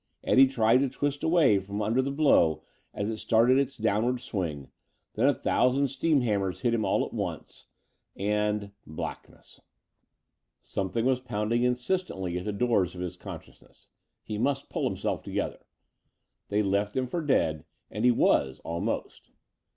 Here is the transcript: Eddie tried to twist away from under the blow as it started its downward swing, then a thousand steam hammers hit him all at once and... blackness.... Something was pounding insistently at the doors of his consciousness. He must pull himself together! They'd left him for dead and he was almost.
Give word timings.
Eddie 0.23 0.47
tried 0.47 0.79
to 0.79 0.89
twist 0.89 1.23
away 1.23 1.59
from 1.59 1.79
under 1.79 2.01
the 2.01 2.09
blow 2.09 2.63
as 2.91 3.07
it 3.07 3.17
started 3.17 3.59
its 3.59 3.77
downward 3.77 4.19
swing, 4.19 4.71
then 5.13 5.27
a 5.29 5.33
thousand 5.35 5.89
steam 5.89 6.21
hammers 6.21 6.61
hit 6.61 6.73
him 6.73 6.83
all 6.83 7.05
at 7.05 7.13
once 7.13 7.67
and... 8.15 8.71
blackness.... 8.87 9.61
Something 10.63 11.05
was 11.05 11.19
pounding 11.19 11.61
insistently 11.61 12.35
at 12.39 12.45
the 12.45 12.51
doors 12.51 12.95
of 12.95 13.01
his 13.01 13.15
consciousness. 13.15 13.89
He 14.23 14.39
must 14.39 14.71
pull 14.71 14.85
himself 14.89 15.21
together! 15.21 15.67
They'd 16.47 16.63
left 16.63 16.97
him 16.97 17.05
for 17.05 17.21
dead 17.21 17.63
and 17.91 18.03
he 18.03 18.09
was 18.09 18.59
almost. 18.63 19.29